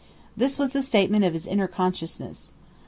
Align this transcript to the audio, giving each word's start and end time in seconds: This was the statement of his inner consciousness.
This 0.35 0.57
was 0.57 0.71
the 0.71 0.81
statement 0.81 1.25
of 1.25 1.33
his 1.33 1.45
inner 1.45 1.67
consciousness. 1.67 2.53